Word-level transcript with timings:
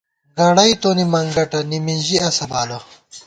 گَڑئی 0.37 0.73
تونی 0.81 1.05
منگٹہ، 1.13 1.59
نِمِنژی 1.69 2.17
اسہ 2.27 2.45
بالہ 2.51 2.77